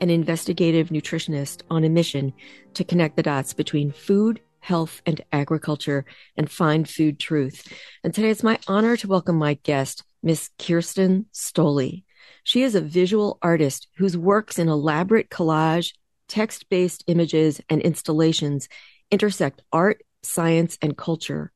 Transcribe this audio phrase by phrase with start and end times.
[0.00, 2.32] and investigative nutritionist on a mission
[2.74, 6.04] to connect the dots between food, health, and agriculture
[6.36, 7.72] and find food truth.
[8.02, 12.02] And today it's my honor to welcome my guest, Miss Kirsten Stolle.
[12.42, 15.94] She is a visual artist whose works in elaborate collage,
[16.28, 18.68] text based images, and installations
[19.10, 21.52] intersect art, science, and culture.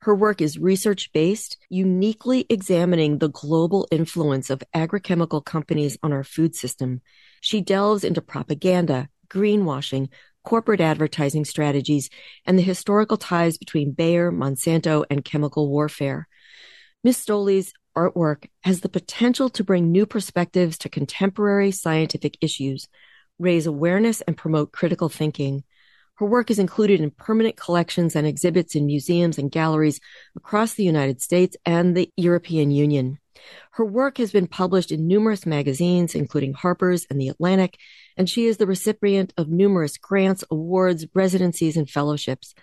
[0.00, 6.24] Her work is research based, uniquely examining the global influence of agrochemical companies on our
[6.24, 7.00] food system.
[7.46, 10.08] She delves into propaganda, greenwashing,
[10.42, 12.10] corporate advertising strategies,
[12.44, 16.26] and the historical ties between Bayer, Monsanto, and chemical warfare.
[17.04, 17.18] Ms.
[17.18, 22.88] Stolle's artwork has the potential to bring new perspectives to contemporary scientific issues,
[23.38, 25.62] raise awareness, and promote critical thinking.
[26.16, 30.00] Her work is included in permanent collections and exhibits in museums and galleries
[30.34, 33.20] across the United States and the European Union.
[33.72, 37.78] Her work has been published in numerous magazines, including Harper's and The Atlantic,
[38.16, 42.54] and she is the recipient of numerous grants, awards, residencies, and fellowships.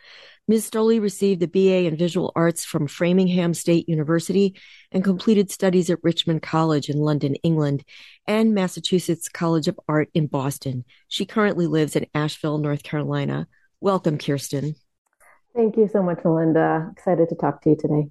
[0.48, 0.70] Ms.
[0.70, 4.60] Stolle received a BA in Visual Arts from Framingham State University
[4.92, 7.86] and completed studies at Richmond College in London, England,
[8.28, 10.84] and Massachusetts College of Art in Boston.
[11.08, 13.48] She currently lives in Asheville, North Carolina.
[13.80, 14.76] Welcome, Kirsten.
[15.56, 16.90] Thank you so much, Melinda.
[16.92, 18.10] Excited to talk to you today.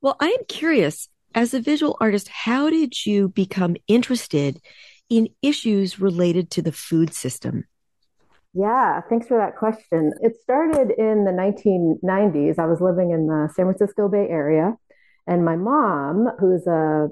[0.00, 4.60] Well, I am curious, as a visual artist, how did you become interested
[5.08, 7.64] in issues related to the food system?
[8.54, 10.12] Yeah, thanks for that question.
[10.20, 12.58] It started in the 1990s.
[12.58, 14.74] I was living in the San Francisco Bay Area,
[15.26, 17.08] and my mom, who's a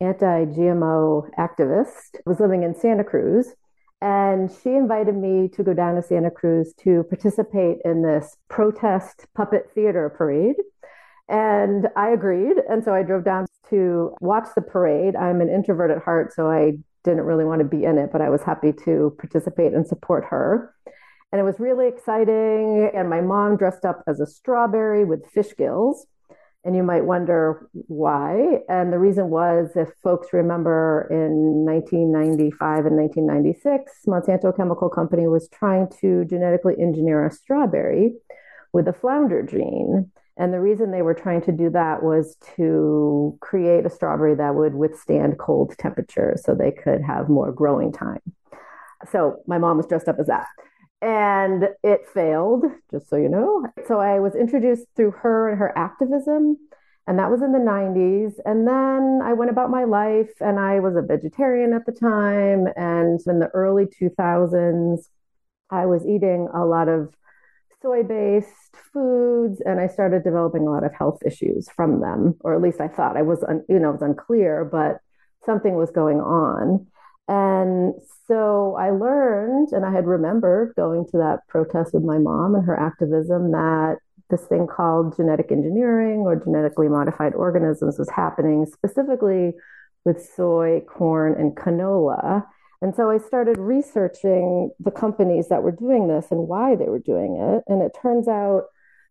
[0.00, 3.54] anti-GMO activist, was living in Santa Cruz.
[4.00, 9.26] And she invited me to go down to Santa Cruz to participate in this protest
[9.34, 10.56] puppet theater parade.
[11.28, 12.56] And I agreed.
[12.68, 15.16] And so I drove down to watch the parade.
[15.16, 18.20] I'm an introvert at heart, so I didn't really want to be in it, but
[18.20, 20.74] I was happy to participate and support her.
[21.32, 22.90] And it was really exciting.
[22.94, 26.06] And my mom dressed up as a strawberry with fish gills.
[26.64, 28.58] And you might wonder why.
[28.68, 35.48] And the reason was if folks remember in 1995 and 1996, Monsanto Chemical Company was
[35.48, 38.14] trying to genetically engineer a strawberry
[38.72, 40.10] with a flounder gene.
[40.38, 44.54] And the reason they were trying to do that was to create a strawberry that
[44.54, 48.20] would withstand cold temperatures so they could have more growing time.
[49.10, 50.46] So my mom was dressed up as that.
[51.00, 53.66] And it failed, just so you know.
[53.86, 56.58] So I was introduced through her and her activism.
[57.06, 58.34] And that was in the 90s.
[58.44, 62.66] And then I went about my life and I was a vegetarian at the time.
[62.76, 65.08] And in the early 2000s,
[65.70, 67.14] I was eating a lot of
[67.82, 72.54] soy based foods and I started developing a lot of health issues from them, or
[72.54, 74.98] at least I thought I was, un, you know, it was unclear, but
[75.44, 76.86] something was going on.
[77.28, 77.94] And
[78.28, 82.64] so I learned, and I had remembered going to that protest with my mom and
[82.64, 83.96] her activism that
[84.30, 89.52] this thing called genetic engineering or genetically modified organisms was happening specifically
[90.04, 92.44] with soy, corn, and canola.
[92.82, 96.98] And so I started researching the companies that were doing this and why they were
[96.98, 97.64] doing it.
[97.72, 98.64] And it turns out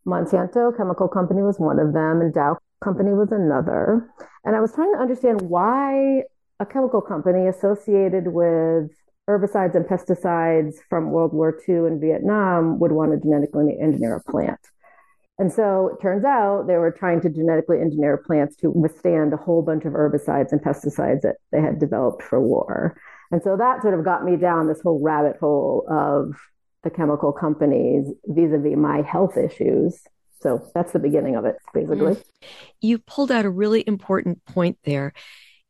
[0.06, 4.08] Monsanto Chemical Company was one of them, and Dow Company was another.
[4.44, 6.24] And I was trying to understand why
[6.60, 8.92] a chemical company associated with
[9.28, 14.32] herbicides and pesticides from World War II and Vietnam would want to genetically engineer a
[14.32, 14.60] plant.
[15.38, 19.38] And so it turns out they were trying to genetically engineer plants to withstand a
[19.38, 22.96] whole bunch of herbicides and pesticides that they had developed for war.
[23.32, 26.36] And so that sort of got me down this whole rabbit hole of
[26.84, 30.00] the chemical companies vis-a-vis my health issues.
[30.42, 32.14] So that's the beginning of it, basically.
[32.14, 32.24] Mm.
[32.82, 35.14] You pulled out a really important point there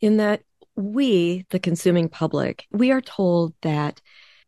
[0.01, 0.41] in that
[0.75, 4.01] we, the consuming public, we are told that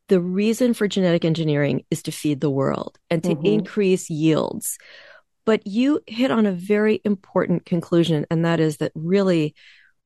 [0.10, 3.46] the reason for genetic engineering is to feed the world and to mm-hmm.
[3.46, 4.78] increase yields.
[5.46, 9.56] But you hit on a very important conclusion, and that is that really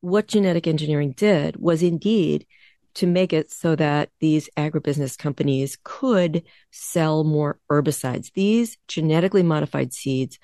[0.00, 2.46] what genetic engineering did was indeed
[2.94, 8.32] to make it so that these agribusiness companies could sell more herbicides.
[8.32, 10.38] These genetically modified seeds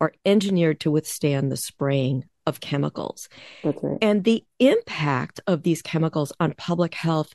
[0.00, 3.28] are engineered to withstand the spraying of chemicals.
[3.62, 3.98] That's right.
[4.02, 7.34] And the impact of these chemicals on public health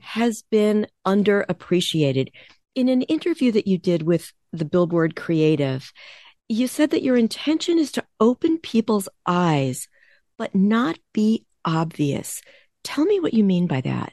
[0.00, 2.28] has been underappreciated.
[2.74, 5.90] In an interview that you did with the Billboard Creative,
[6.48, 9.88] you said that your intention is to open people's eyes,
[10.36, 12.42] but not be obvious.
[12.84, 14.12] Tell me what you mean by that.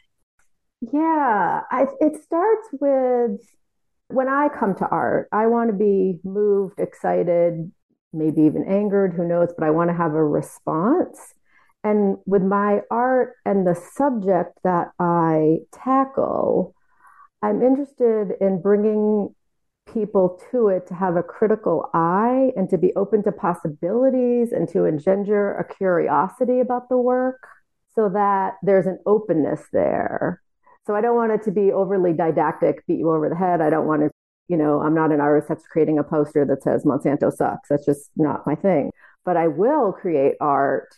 [0.91, 3.39] Yeah, I, it starts with
[4.07, 7.71] when I come to art, I want to be moved, excited,
[8.13, 11.33] maybe even angered, who knows, but I want to have a response.
[11.83, 16.75] And with my art and the subject that I tackle,
[17.41, 19.33] I'm interested in bringing
[19.91, 24.69] people to it to have a critical eye and to be open to possibilities and
[24.69, 27.47] to engender a curiosity about the work
[27.95, 30.41] so that there's an openness there.
[30.87, 33.61] So I don't want it to be overly didactic, beat you over the head.
[33.61, 34.09] I don't want to,
[34.47, 37.69] you know, I'm not an artist that's creating a poster that says Monsanto sucks.
[37.69, 38.91] That's just not my thing.
[39.23, 40.95] But I will create art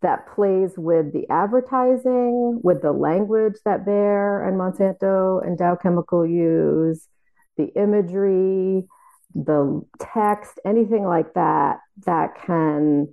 [0.00, 6.24] that plays with the advertising, with the language that Bayer and Monsanto and Dow Chemical
[6.24, 7.08] use,
[7.56, 8.86] the imagery,
[9.34, 13.12] the text, anything like that, that can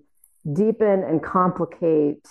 [0.54, 2.28] deepen and complicate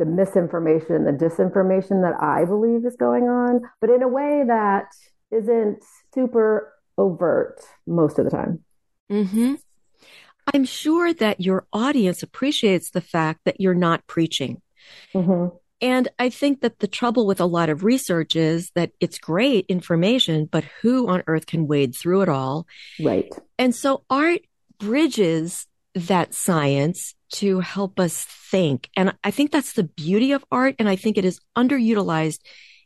[0.00, 4.86] the misinformation, the disinformation that I believe is going on, but in a way that
[5.30, 8.64] isn't super overt most of the time.
[9.12, 9.56] Mm-hmm.
[10.54, 14.62] I'm sure that your audience appreciates the fact that you're not preaching.
[15.14, 15.54] Mm-hmm.
[15.82, 19.66] And I think that the trouble with a lot of research is that it's great
[19.68, 22.66] information, but who on earth can wade through it all?
[22.98, 23.30] Right.
[23.58, 24.40] And so art
[24.78, 28.90] bridges that science to help us think.
[28.96, 30.74] And I think that's the beauty of art.
[30.78, 32.40] And I think it is underutilized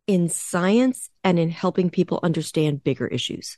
[0.06, 3.56] in science and in helping people understand bigger issues.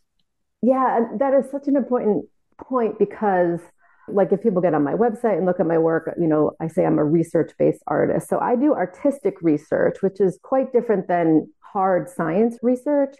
[0.62, 2.26] Yeah, that is such an important
[2.60, 3.60] point because
[4.08, 6.68] like if people get on my website and look at my work, you know, I
[6.68, 8.28] say I'm a research based artist.
[8.28, 13.16] So I do artistic research, which is quite different than hard science research.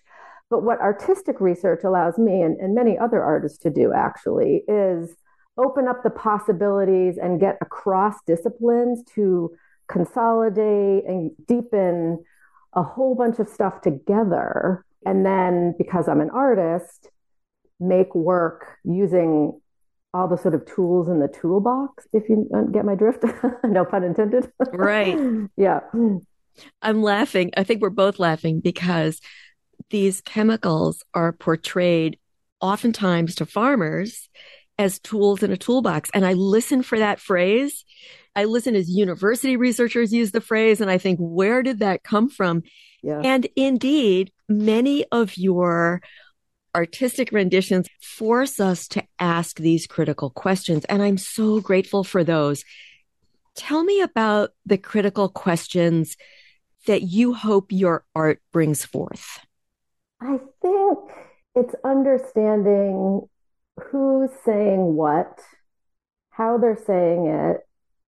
[0.48, 5.14] But what artistic research allows me and, and many other artists to do actually is
[5.58, 9.54] open up the possibilities and get across disciplines to
[9.88, 12.22] consolidate and deepen
[12.74, 14.84] a whole bunch of stuff together.
[15.04, 17.10] And then because I'm an artist,
[17.80, 19.60] make work using
[20.12, 23.24] all the sort of tools in the toolbox, if you get my drift.
[23.64, 24.50] no pun intended.
[24.72, 25.18] Right.
[25.56, 25.80] yeah.
[26.82, 27.50] I'm laughing.
[27.56, 29.20] I think we're both laughing because
[29.90, 32.18] these chemicals are portrayed
[32.60, 34.28] oftentimes to farmers
[34.78, 36.10] as tools in a toolbox.
[36.12, 37.84] And I listen for that phrase.
[38.34, 42.28] I listen as university researchers use the phrase and I think, where did that come
[42.28, 42.62] from?
[43.02, 43.20] Yeah.
[43.24, 46.02] And indeed, many of your
[46.74, 50.84] artistic renditions force us to ask these critical questions.
[50.84, 52.64] And I'm so grateful for those.
[53.54, 56.18] Tell me about the critical questions
[56.86, 59.40] that you hope your art brings forth.
[60.20, 60.98] I think
[61.54, 63.26] it's understanding
[63.78, 65.40] who's saying what,
[66.30, 67.60] how they're saying it,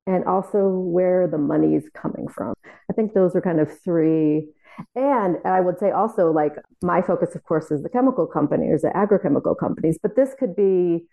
[0.07, 2.53] and also where the money's coming from.
[2.89, 4.49] I think those are kind of three.
[4.95, 6.53] And I would say also, like,
[6.83, 11.05] my focus, of course, is the chemical companies, the agrochemical companies, but this could be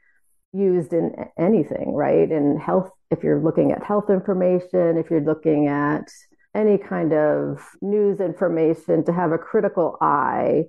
[0.53, 2.31] used in anything, right?
[2.31, 6.11] In health, if you're looking at health information, if you're looking at
[6.55, 10.65] any kind of news information, to have a critical eye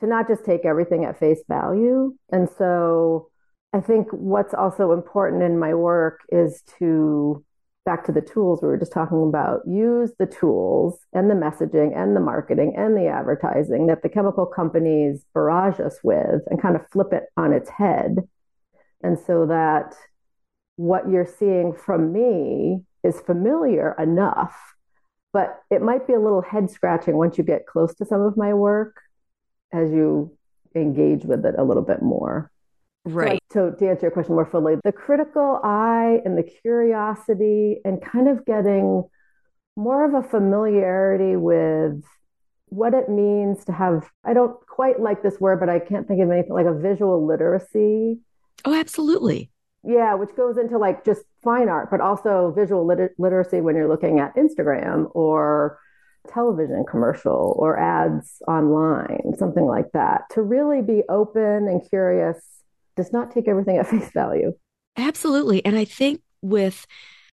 [0.00, 2.14] to not just take everything at face value.
[2.32, 3.30] And so
[3.72, 7.44] I think what's also important in my work is to
[7.86, 11.96] back to the tools we were just talking about use the tools and the messaging
[11.96, 16.76] and the marketing and the advertising that the chemical companies barrage us with and kind
[16.76, 18.16] of flip it on its head
[19.02, 19.94] and so that
[20.76, 24.56] what you're seeing from me is familiar enough
[25.32, 28.36] but it might be a little head scratching once you get close to some of
[28.36, 29.00] my work
[29.72, 30.36] as you
[30.74, 32.50] engage with it a little bit more.
[33.04, 33.42] Right.
[33.50, 38.28] So, to answer your question more fully, the critical eye and the curiosity and kind
[38.28, 39.04] of getting
[39.76, 42.04] more of a familiarity with
[42.66, 46.20] what it means to have, I don't quite like this word, but I can't think
[46.20, 48.20] of anything like a visual literacy.
[48.64, 49.50] Oh, absolutely.
[49.82, 53.88] Yeah, which goes into like just fine art, but also visual liter- literacy when you're
[53.88, 55.78] looking at Instagram or
[56.28, 60.22] television commercial or ads online, something like that.
[60.32, 62.38] To really be open and curious
[62.96, 64.52] does not take everything at face value.
[64.96, 65.64] Absolutely.
[65.64, 66.86] And I think with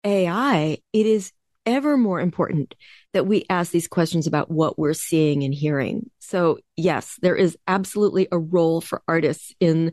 [0.04, 1.32] AI, it is
[1.66, 2.74] ever more important
[3.12, 6.10] that we ask these questions about what we're seeing and hearing.
[6.18, 9.92] So, yes, there is absolutely a role for artists in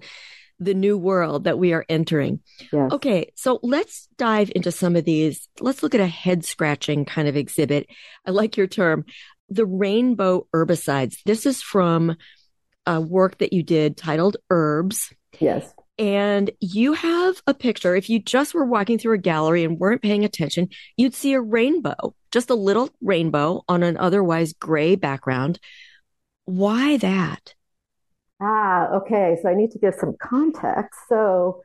[0.61, 2.39] the new world that we are entering.
[2.71, 2.91] Yes.
[2.91, 5.49] Okay, so let's dive into some of these.
[5.59, 7.87] Let's look at a head scratching kind of exhibit.
[8.27, 9.03] I like your term.
[9.51, 11.17] the rainbow herbicides.
[11.25, 12.15] This is from
[12.85, 15.13] a work that you did titled Herbs.
[15.39, 15.71] Yes.
[15.99, 17.95] And you have a picture.
[17.95, 21.41] If you just were walking through a gallery and weren't paying attention, you'd see a
[21.41, 25.59] rainbow, just a little rainbow on an otherwise gray background.
[26.45, 27.53] Why that?
[28.41, 29.37] Ah, okay.
[29.41, 30.99] So I need to give some context.
[31.07, 31.61] So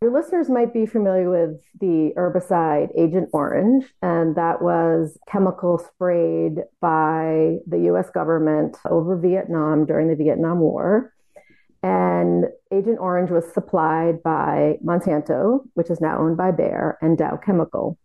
[0.00, 6.58] your listeners might be familiar with the herbicide Agent Orange, and that was chemical sprayed
[6.80, 11.12] by the US government over Vietnam during the Vietnam War.
[11.82, 17.36] And Agent Orange was supplied by Monsanto, which is now owned by Bayer, and Dow
[17.36, 17.98] Chemical.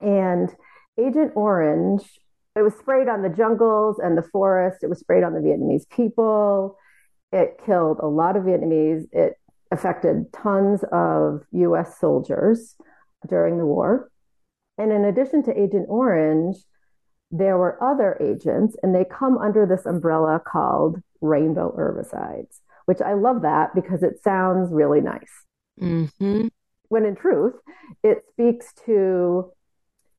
[0.00, 0.48] And
[0.98, 2.02] Agent Orange,
[2.56, 4.82] it was sprayed on the jungles and the forest.
[4.82, 6.76] It was sprayed on the Vietnamese people.
[7.32, 9.06] It killed a lot of Vietnamese.
[9.12, 9.34] It
[9.70, 12.76] affected tons of US soldiers
[13.28, 14.10] during the war.
[14.78, 16.56] And in addition to Agent Orange,
[17.30, 22.60] there were other agents, and they come under this umbrella called rainbow herbicides
[22.90, 25.46] which I love that because it sounds really nice.
[25.80, 26.48] Mm-hmm.
[26.88, 27.54] When in truth,
[28.02, 29.52] it speaks to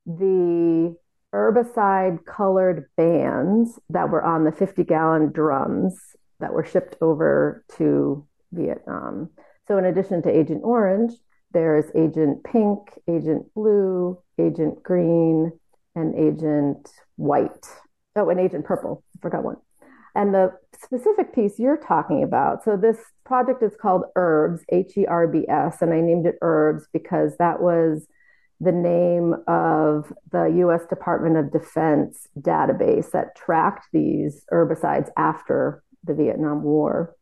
[0.05, 0.95] the
[1.33, 5.99] herbicide colored bands that were on the 50 gallon drums
[6.41, 9.29] that were shipped over to Vietnam.
[9.67, 11.13] So, in addition to Agent Orange,
[11.53, 12.79] there's Agent Pink,
[13.09, 15.51] Agent Blue, Agent Green,
[15.95, 17.67] and Agent White.
[18.15, 19.03] Oh, and Agent Purple.
[19.17, 19.57] I forgot one.
[20.15, 20.51] And the
[20.83, 25.45] specific piece you're talking about, so this project is called Herbs, H E R B
[25.47, 28.07] S, and I named it Herbs because that was
[28.59, 36.13] the name of the US Department of Defense database that tracked these herbicides after the
[36.13, 37.15] Vietnam War.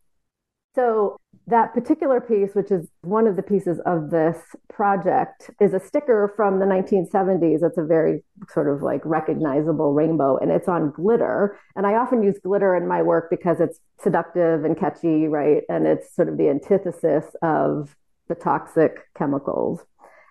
[0.76, 1.18] So
[1.48, 4.38] that particular piece, which is one of the pieces of this
[4.72, 7.64] project, is a sticker from the 1970s.
[7.64, 11.58] It's a very sort of like recognizable rainbow and it's on glitter.
[11.76, 15.64] And I often use glitter in my work because it's seductive and catchy, right?
[15.70, 17.96] And it's sort of the antithesis of
[18.28, 19.82] the toxic chemicals.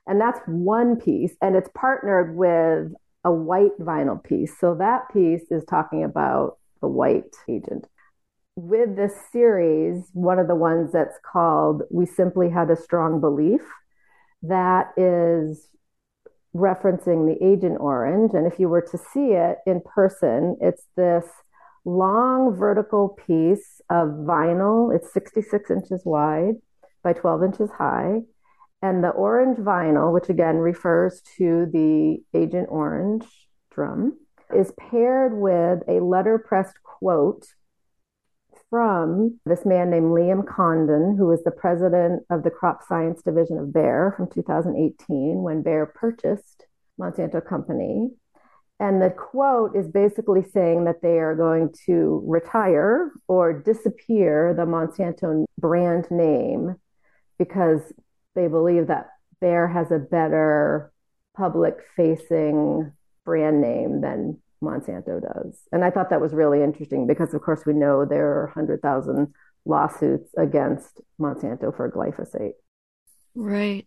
[0.07, 1.35] And that's one piece.
[1.43, 2.93] And it's partnered with
[3.25, 4.59] a white vinyl piece.
[4.59, 7.89] So that piece is talking about the white agent
[8.59, 13.61] with this series, one of the ones that's called We Simply Had a Strong Belief,
[14.43, 15.69] that is
[16.57, 18.33] referencing the Agent Orange.
[18.35, 21.25] And if you were to see it in person, it's this
[21.85, 24.95] long vertical piece of vinyl.
[24.95, 26.57] It's 66 inches wide
[27.05, 28.23] by 12 inches high.
[28.83, 33.25] And the orange vinyl, which again refers to the Agent Orange
[33.71, 34.19] drum,
[34.53, 37.47] is paired with a letterpressed quote
[38.71, 43.59] from this man named Liam Condon, who was the president of the crop science division
[43.59, 46.67] of Bayer from 2018 when Bayer purchased
[47.01, 48.11] Monsanto Company.
[48.81, 54.67] And the quote is basically saying that they are going to retire or disappear the
[54.67, 56.77] Monsanto brand name
[57.39, 57.81] because
[58.35, 59.09] they believe that
[59.41, 60.93] Bayer has a better
[61.37, 62.93] public facing
[63.25, 65.61] brand name than Monsanto does.
[65.73, 69.33] And I thought that was really interesting because, of course, we know there are 100,000
[69.65, 72.53] lawsuits against Monsanto for glyphosate.
[73.35, 73.87] Right.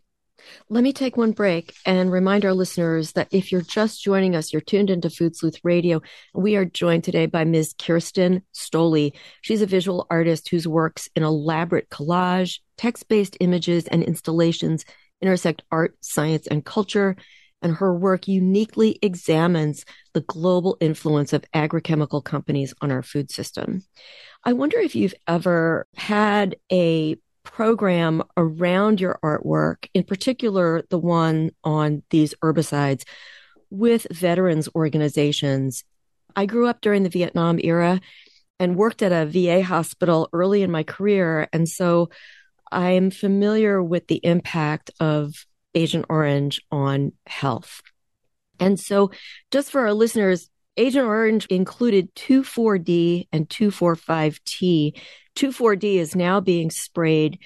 [0.70, 4.52] Let me take one break and remind our listeners that if you're just joining us,
[4.52, 6.02] you're tuned into Food Sleuth Radio.
[6.34, 7.76] We are joined today by Ms.
[7.78, 9.14] Kirsten Stolle.
[9.42, 14.84] She's a visual artist whose works in elaborate collage, text based images, and installations
[15.22, 17.16] intersect art, science, and culture
[17.62, 23.84] and her work uniquely examines the global influence of agrochemical companies on our food system.
[24.44, 31.52] I wonder if you've ever had a program around your artwork, in particular the one
[31.64, 33.04] on these herbicides,
[33.70, 35.84] with veterans organizations.
[36.36, 38.02] I grew up during the Vietnam era
[38.60, 41.48] and worked at a VA hospital early in my career.
[41.52, 42.10] And so
[42.72, 47.82] I am familiar with the impact of Agent Orange on health.
[48.60, 49.12] And so,
[49.52, 54.96] just for our listeners, Agent Orange included 2,4-D and 2,4,5-T.
[55.36, 57.40] 2,4-D is now being sprayed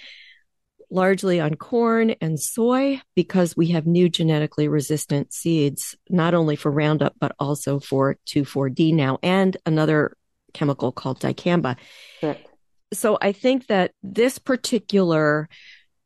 [0.91, 6.71] largely on corn and soy because we have new genetically resistant seeds, not only for
[6.71, 10.15] Roundup, but also for 2,4-D now, and another
[10.53, 11.75] chemical called dicamba.
[12.21, 12.47] Correct.
[12.93, 15.49] So I think that this particular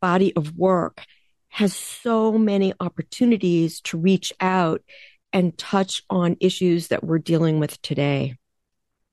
[0.02, 1.04] body of work
[1.50, 4.82] has so many opportunities to reach out
[5.34, 8.36] and touch on issues that we're dealing with today.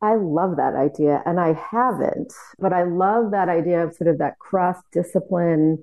[0.02, 4.19] I love that idea, and I haven't, but I love that idea of sort of
[4.19, 5.83] that cross discipline,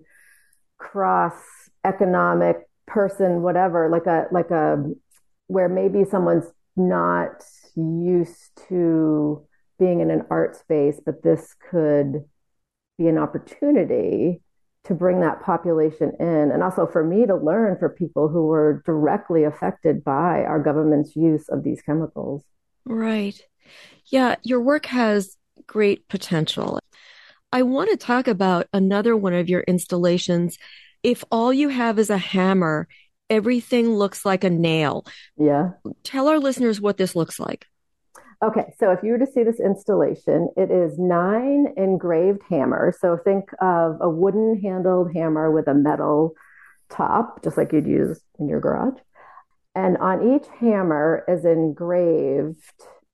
[0.77, 1.33] cross
[1.83, 4.83] economic person, whatever, like a like a
[5.47, 6.45] where maybe someone's
[6.75, 7.43] not
[7.75, 9.45] used to
[9.79, 12.23] being in an art space, but this could
[12.97, 14.41] be an opportunity
[14.85, 16.51] to bring that population in.
[16.51, 21.15] And also for me to learn for people who were directly affected by our government's
[21.15, 22.43] use of these chemicals.
[22.85, 23.39] Right.
[24.07, 25.37] Yeah, your work has
[25.67, 26.79] great potential.
[27.51, 30.57] I want to talk about another one of your installations.
[31.01, 32.87] If all you have is a hammer,
[33.29, 35.05] everything looks like a nail.
[35.37, 35.71] Yeah.
[36.03, 37.67] Tell our listeners what this looks like.
[38.43, 42.97] Okay, so if you were to see this installation, it is nine engraved hammers.
[42.99, 46.33] So think of a wooden handled hammer with a metal
[46.89, 48.99] top, just like you'd use in your garage.
[49.75, 52.59] And on each hammer is engraved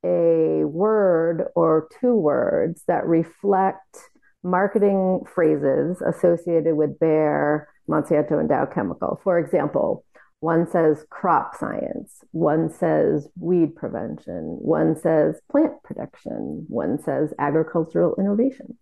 [0.04, 4.00] a word or two words that reflect
[4.42, 9.22] marketing phrases associated with Bayer, Monsanto, and Dow Chemical.
[9.24, 10.04] For example,
[10.40, 18.16] one says crop science, one says weed prevention, one says plant protection, one says agricultural
[18.18, 18.78] innovation.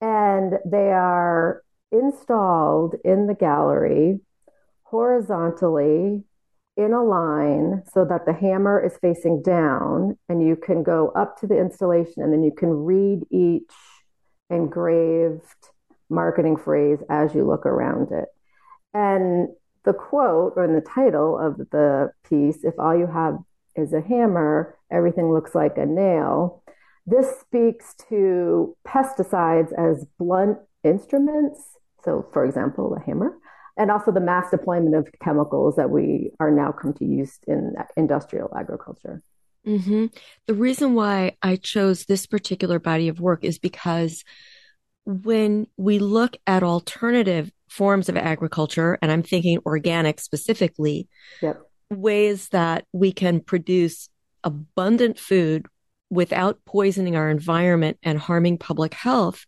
[0.00, 4.20] And they are installed in the gallery
[4.84, 6.24] horizontally
[6.76, 11.40] in a line so that the hammer is facing down and you can go up
[11.40, 13.72] to the installation and then you can read each
[14.50, 15.42] engraved
[16.08, 18.26] marketing phrase as you look around it.
[18.94, 19.48] And
[19.86, 23.38] the quote or in the title of the piece, if all you have
[23.76, 26.62] is a hammer, everything looks like a nail.
[27.06, 31.62] This speaks to pesticides as blunt instruments.
[32.04, 33.32] So, for example, a hammer,
[33.76, 37.74] and also the mass deployment of chemicals that we are now come to use in
[37.96, 39.22] industrial agriculture.
[39.66, 40.06] Mm-hmm.
[40.46, 44.24] The reason why I chose this particular body of work is because
[45.04, 51.08] when we look at alternative forms of agriculture, and I'm thinking organic specifically,
[51.42, 51.60] yep.
[51.90, 54.08] ways that we can produce
[54.42, 55.66] abundant food
[56.08, 59.44] without poisoning our environment and harming public health.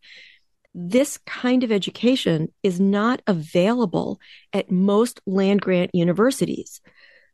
[0.74, 4.20] This kind of education is not available
[4.52, 6.82] at most land grant universities.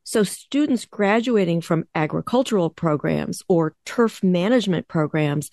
[0.04, 5.50] So students graduating from agricultural programs or turf management programs,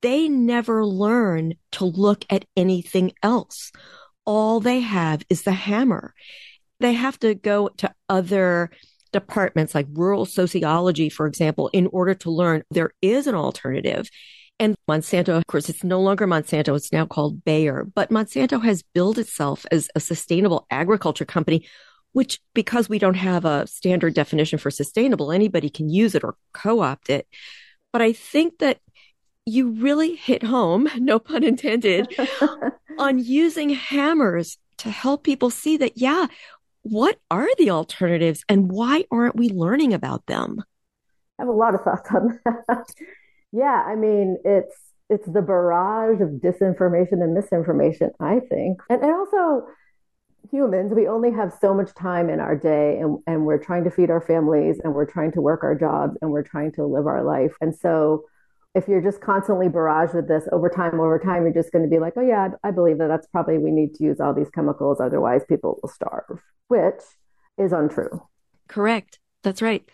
[0.00, 3.70] they never learn to look at anything else
[4.28, 6.12] all they have is the hammer.
[6.80, 8.70] They have to go to other
[9.10, 14.10] departments like rural sociology, for example, in order to learn there is an alternative.
[14.60, 16.76] And Monsanto, of course, it's no longer Monsanto.
[16.76, 21.66] It's now called Bayer, but Monsanto has built itself as a sustainable agriculture company,
[22.12, 26.34] which because we don't have a standard definition for sustainable, anybody can use it or
[26.52, 27.26] co-opt it.
[27.94, 28.78] But I think that
[29.46, 32.14] you really hit home, no pun intended,
[32.98, 36.26] on using hammers to help people see that, yeah,
[36.82, 40.62] what are the alternatives and why aren't we learning about them?
[41.38, 42.86] I have a lot of thoughts on that.
[43.52, 44.74] yeah, I mean, it's
[45.10, 48.80] it's the barrage of disinformation and misinformation, I think.
[48.90, 49.66] And, and also
[50.50, 53.90] humans, we only have so much time in our day and, and we're trying to
[53.90, 57.06] feed our families and we're trying to work our jobs and we're trying to live
[57.06, 57.54] our life.
[57.60, 58.24] And so
[58.74, 61.90] if you're just constantly barraged with this over time, over time, you're just going to
[61.90, 64.50] be like, oh, yeah, I believe that that's probably we need to use all these
[64.50, 65.00] chemicals.
[65.00, 67.00] Otherwise, people will starve, which
[67.56, 68.22] is untrue.
[68.68, 69.18] Correct.
[69.42, 69.88] That's right.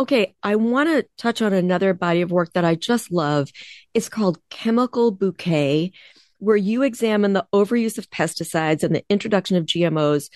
[0.00, 3.50] Okay, I want to touch on another body of work that I just love.
[3.94, 5.92] It's called Chemical Bouquet,
[6.38, 10.30] where you examine the overuse of pesticides and the introduction of GMOs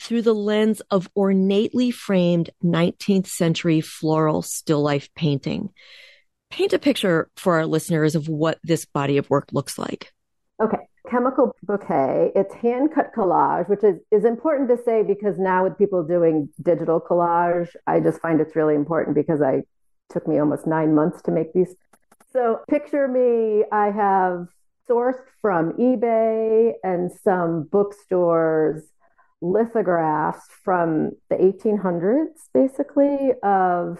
[0.00, 5.70] through the lens of ornately framed 19th century floral still life painting
[6.50, 10.12] paint a picture for our listeners of what this body of work looks like.
[10.62, 10.78] Okay.
[11.08, 15.78] Chemical bouquet, it's hand cut collage, which is, is important to say because now with
[15.78, 19.62] people doing digital collage, I just find it's really important because I
[20.10, 21.74] took me almost nine months to make these.
[22.30, 24.48] So picture me, I have
[24.88, 28.82] sourced from eBay and some bookstores
[29.40, 33.98] lithographs from the 1800s, basically, of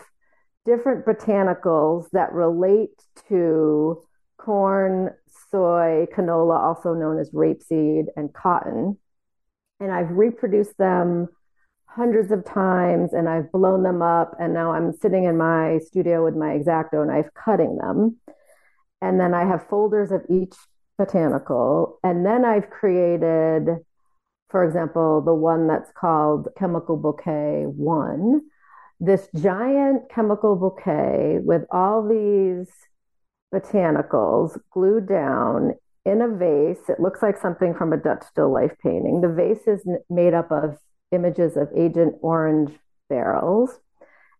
[0.68, 2.90] different botanicals that relate
[3.28, 4.02] to
[4.36, 5.10] corn,
[5.50, 8.98] soy, canola, also known as rapeseed, and cotton.
[9.80, 11.28] And I've reproduced them
[11.86, 14.36] hundreds of times and I've blown them up.
[14.38, 18.18] And now I'm sitting in my studio with my X-Acto knife cutting them.
[19.00, 20.54] And then I have folders of each
[20.98, 21.98] botanical.
[22.04, 23.68] And then I've created,
[24.50, 28.42] for example, the one that's called Chemical Bouquet One,
[29.00, 32.68] this giant chemical bouquet with all these
[33.54, 36.88] botanicals glued down in a vase.
[36.88, 39.20] It looks like something from a Dutch still life painting.
[39.20, 40.78] The vase is made up of
[41.12, 42.72] images of Agent Orange
[43.08, 43.78] barrels.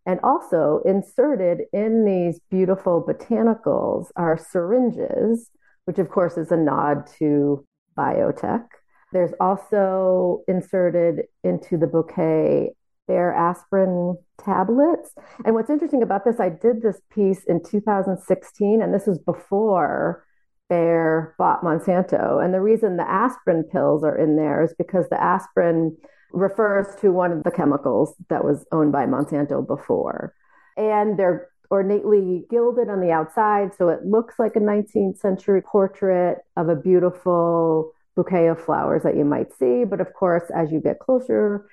[0.05, 5.51] And also inserted in these beautiful botanicals are syringes,
[5.85, 7.65] which of course is a nod to
[7.97, 8.65] biotech.
[9.11, 12.71] There's also inserted into the bouquet
[13.09, 15.09] Bayer aspirin tablets.
[15.43, 20.23] And what's interesting about this, I did this piece in 2016, and this was before
[20.69, 22.43] Bayer bought Monsanto.
[22.43, 25.97] And the reason the aspirin pills are in there is because the aspirin
[26.31, 30.35] refers to one of the chemicals that was owned by Monsanto before.
[30.77, 36.37] And they're ornately gilded on the outside, so it looks like a 19th century portrait
[36.55, 39.83] of a beautiful bouquet of flowers that you might see.
[39.83, 41.67] But of course, as you get closer,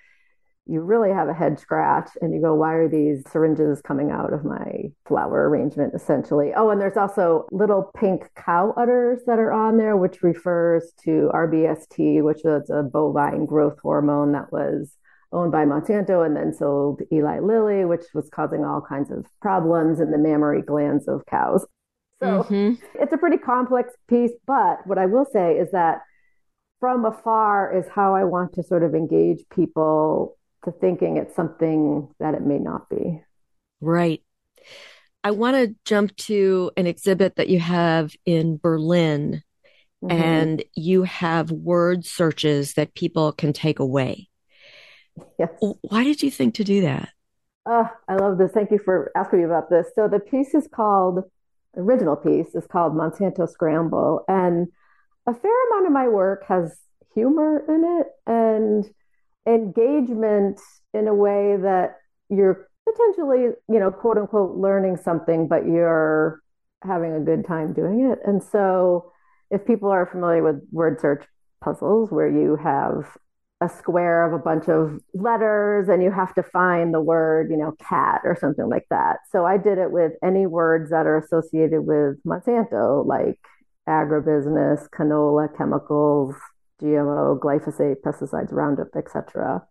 [0.67, 4.33] you really have a head scratch and you go, why are these syringes coming out
[4.33, 6.53] of my flower arrangement essentially?
[6.57, 11.31] Oh, and there's also little pink cow udders that are on there, which refers to
[11.33, 14.97] RBST, which is a bovine growth hormone that was
[15.33, 20.01] owned by Monsanto and then sold Eli Lilly, which was causing all kinds of problems
[20.01, 21.65] in the mammary glands of cows.
[22.21, 22.75] So mm-hmm.
[23.01, 24.33] it's a pretty complex piece.
[24.47, 26.01] But what I will say is that
[26.81, 32.09] from afar is how I want to sort of engage people to thinking it's something
[32.19, 33.23] that it may not be.
[33.81, 34.23] Right.
[35.23, 39.43] I want to jump to an exhibit that you have in Berlin,
[40.05, 40.23] mm-hmm.
[40.23, 44.29] and you have word searches that people can take away.
[45.39, 45.51] Yes.
[45.61, 47.09] Why did you think to do that?
[47.67, 48.53] Oh, I love this.
[48.53, 49.89] Thank you for asking me about this.
[49.95, 51.25] So the piece is called,
[51.77, 54.25] original piece is called Monsanto Scramble.
[54.29, 54.69] And
[55.27, 56.79] a fair amount of my work has
[57.15, 58.07] humor in it.
[58.27, 58.85] And
[59.47, 60.61] engagement
[60.95, 61.97] in a way that
[62.29, 66.41] you're potentially, you know, quote unquote, learning something, but you're
[66.83, 68.19] having a good time doing it.
[68.25, 69.13] And so,
[69.51, 71.25] if people are familiar with word search
[71.63, 73.19] puzzles, where you have
[73.61, 77.57] a square of a bunch of letters and you have to find the word, you
[77.57, 79.19] know, cat or something like that.
[79.31, 83.39] So I did it with any words that are associated with Monsanto, like
[83.89, 86.35] agribusiness, canola, chemicals,
[86.83, 89.63] GMO, glyphosate, pesticides, Roundup, etc.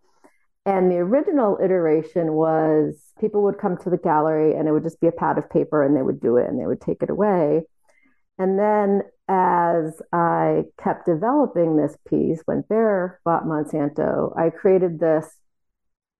[0.66, 5.00] And the original iteration was people would come to the gallery and it would just
[5.00, 7.10] be a pad of paper and they would do it and they would take it
[7.10, 7.62] away.
[8.38, 15.26] And then as I kept developing this piece, when Bayer bought Monsanto, I created this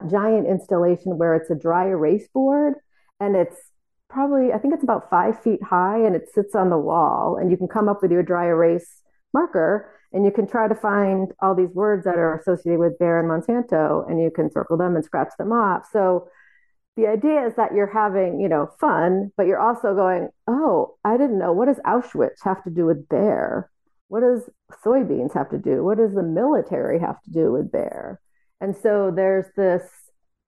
[0.09, 2.75] giant installation where it's a dry erase board
[3.19, 3.57] and it's
[4.09, 7.37] probably, I think it's about five feet high and it sits on the wall.
[7.41, 9.03] And you can come up with your dry erase
[9.35, 13.21] marker and you can try to find all these words that are associated with Bayer
[13.21, 15.87] and Monsanto and you can circle them and scratch them off.
[15.93, 16.29] So
[16.97, 21.19] the idea is that you're having, you know, fun, but you're also going, oh, I
[21.19, 21.53] didn't know.
[21.53, 23.71] What does Auschwitz have to do with Bayer?
[24.09, 24.49] What does
[24.83, 25.85] soybeans have to do?
[25.85, 28.19] What does the military have to do with Bayer?
[28.63, 29.83] And so there's this,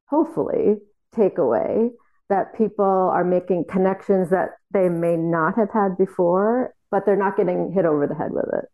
[0.06, 0.76] hopefully,
[1.14, 1.90] takeaway
[2.30, 7.36] that people are making connections that they may not have had before, but they're not
[7.36, 8.64] getting hit over the head with it.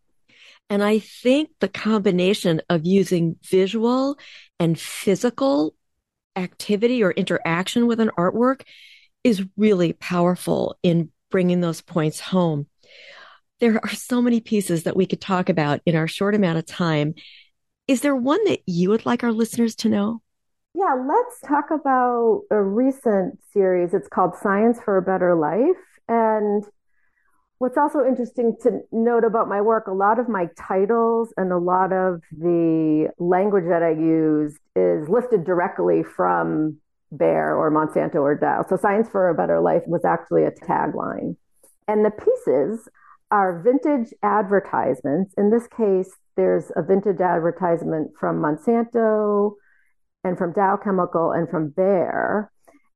[0.70, 4.18] And I think the combination of using visual
[4.58, 5.74] and physical
[6.36, 8.62] activity or interaction with an artwork
[9.22, 12.66] is really powerful in bringing those points home.
[13.60, 16.66] There are so many pieces that we could talk about in our short amount of
[16.66, 17.14] time.
[17.86, 20.22] Is there one that you would like our listeners to know?
[20.74, 23.94] Yeah, let's talk about a recent series.
[23.94, 25.82] It's called Science for a Better Life.
[26.08, 26.64] And
[27.64, 31.56] What's also interesting to note about my work, a lot of my titles and a
[31.56, 36.76] lot of the language that I use is lifted directly from
[37.16, 38.66] Bayer or Monsanto or Dow.
[38.68, 41.36] So Science for a Better Life was actually a tagline.
[41.88, 42.86] And the pieces
[43.30, 45.32] are vintage advertisements.
[45.38, 49.54] In this case, there's a vintage advertisement from Monsanto
[50.22, 52.52] and from Dow Chemical and from Bayer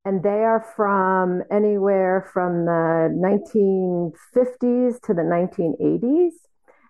[0.08, 6.30] and they are from anywhere from the 1950s to the 1980s.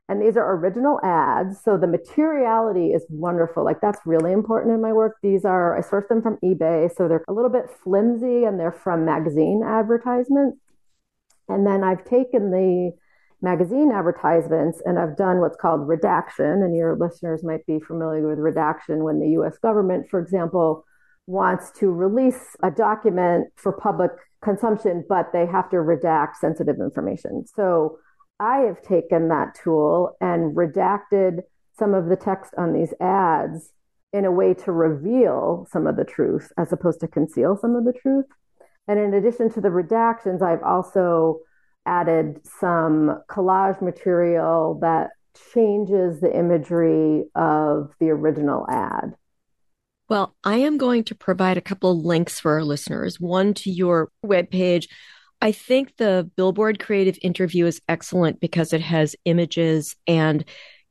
[0.09, 1.61] And these are original ads.
[1.61, 3.65] So the materiality is wonderful.
[3.65, 5.17] Like that's really important in my work.
[5.21, 6.95] These are, I sourced them from eBay.
[6.95, 10.59] So they're a little bit flimsy and they're from magazine advertisements.
[11.49, 12.93] And then I've taken the
[13.43, 16.63] magazine advertisements and I've done what's called redaction.
[16.63, 20.85] And your listeners might be familiar with redaction when the US government, for example,
[21.29, 24.11] wants to release a document for public
[24.43, 27.45] consumption, but they have to redact sensitive information.
[27.55, 27.99] So
[28.41, 31.41] I have taken that tool and redacted
[31.79, 33.73] some of the text on these ads
[34.15, 37.85] in a way to reveal some of the truth as opposed to conceal some of
[37.85, 38.25] the truth.
[38.89, 41.41] And in addition to the redactions, I've also
[41.85, 45.11] added some collage material that
[45.53, 49.15] changes the imagery of the original ad.
[50.09, 53.21] Well, I am going to provide a couple of links for our listeners.
[53.21, 54.89] One to your webpage.
[55.41, 60.45] I think the Billboard Creative Interview is excellent because it has images and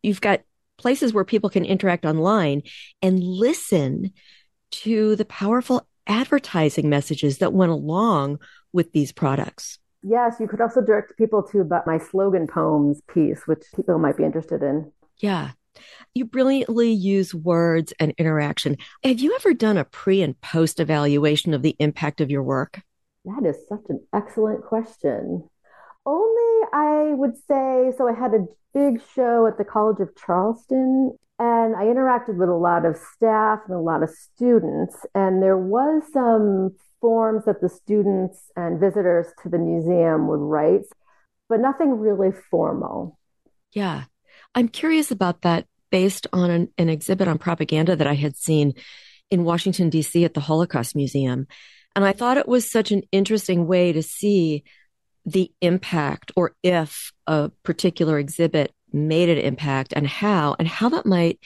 [0.03, 0.41] you've got
[0.77, 2.61] places where people can interact online
[3.01, 4.11] and listen
[4.69, 8.39] to the powerful advertising messages that went along
[8.71, 9.79] with these products.
[10.03, 14.23] Yes, you could also direct people to my slogan poems piece, which people might be
[14.23, 14.91] interested in.
[15.17, 15.51] Yeah.
[16.13, 18.77] You brilliantly use words and interaction.
[19.03, 22.81] Have you ever done a pre and post evaluation of the impact of your work?
[23.25, 25.47] That is such an excellent question.
[26.05, 28.07] Only I would say so.
[28.07, 32.55] I had a big show at the College of Charleston and I interacted with a
[32.55, 34.95] lot of staff and a lot of students.
[35.13, 40.85] And there was some forms that the students and visitors to the museum would write,
[41.47, 43.19] but nothing really formal.
[43.71, 44.05] Yeah.
[44.57, 48.73] I'm curious about that based on an, an exhibit on propaganda that I had seen
[49.29, 50.25] in Washington, D.C.
[50.25, 51.45] at the Holocaust Museum.
[51.95, 54.63] And I thought it was such an interesting way to see
[55.27, 61.05] the impact or if a particular exhibit made an impact and how, and how that
[61.05, 61.39] might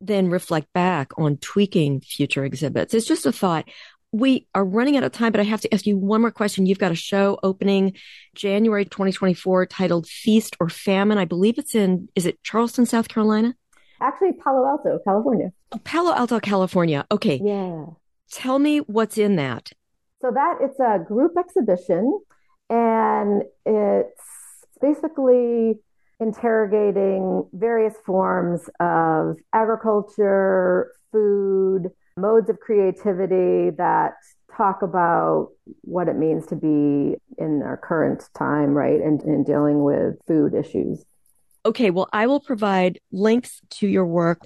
[0.00, 2.94] then reflect back on tweaking future exhibits.
[2.94, 3.68] It's just a thought.
[4.16, 6.64] We are running out of time, but I have to ask you one more question.
[6.64, 7.92] You've got a show opening
[8.34, 11.18] January 2024 titled Feast or Famine.
[11.18, 13.54] I believe it's in, is it Charleston, South Carolina?
[14.00, 15.52] Actually, Palo Alto, California.
[15.70, 17.04] Oh, Palo Alto, California.
[17.10, 17.38] Okay.
[17.44, 17.84] Yeah.
[18.32, 19.72] Tell me what's in that.
[20.22, 22.18] So that it's a group exhibition
[22.70, 24.22] and it's
[24.80, 25.74] basically
[26.20, 34.14] interrogating various forms of agriculture, food, modes of creativity that
[34.56, 35.50] talk about
[35.82, 39.00] what it means to be in our current time, right?
[39.00, 41.04] And, in dealing with food issues.
[41.66, 44.40] Okay, well, I will provide links to your work.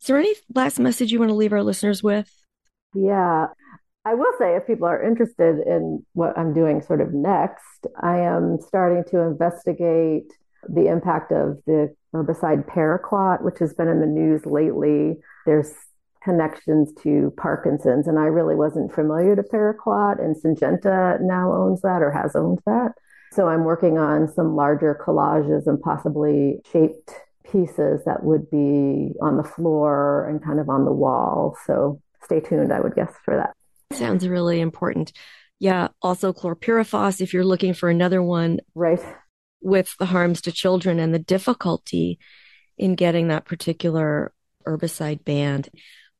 [0.00, 2.30] Is there any last message you want to leave our listeners with?
[2.94, 3.46] Yeah.
[4.04, 8.18] I will say, if people are interested in what I'm doing sort of next, I
[8.18, 10.30] am starting to investigate
[10.68, 15.16] the impact of the herbicide paraquat, which has been in the news lately.
[15.46, 15.72] There's
[16.24, 22.02] connections to Parkinson's, and I really wasn't familiar to paraquat, and Syngenta now owns that
[22.02, 22.92] or has owned that.
[23.32, 27.10] So I'm working on some larger collages and possibly shaped
[27.50, 31.56] pieces that would be on the floor and kind of on the wall.
[31.66, 33.52] So stay tuned, I would guess, for that.
[33.96, 35.12] Sounds really important.
[35.58, 35.88] Yeah.
[36.00, 38.60] Also, chlorpyrifos, if you're looking for another one.
[38.74, 39.00] Right
[39.64, 42.18] with the harms to children and the difficulty
[42.76, 44.32] in getting that particular
[44.66, 45.70] herbicide banned.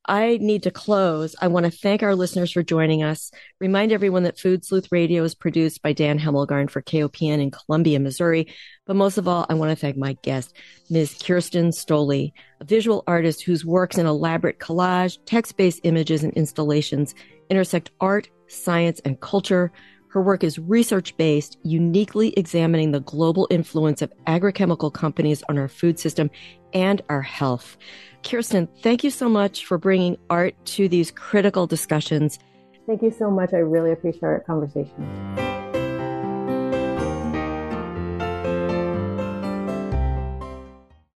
[0.07, 1.35] I need to close.
[1.41, 3.31] I want to thank our listeners for joining us.
[3.59, 7.99] Remind everyone that Food Sleuth Radio is produced by Dan Hemmelgarn for KOPN in Columbia,
[8.01, 8.47] Missouri.
[8.87, 10.55] But most of all, I want to thank my guest,
[10.91, 11.17] Ms.
[11.23, 17.15] Kirsten Stolle, a visual artist whose works in elaborate collage, text-based images, and installations
[17.51, 19.71] intersect art, science, and culture
[20.15, 25.67] her work is research based, uniquely examining the global influence of agrochemical companies on our
[25.67, 26.31] food system
[26.73, 27.77] and our health.
[28.25, 32.39] Kirsten, thank you so much for bringing art to these critical discussions.
[32.87, 33.53] Thank you so much.
[33.53, 35.54] I really appreciate our conversation.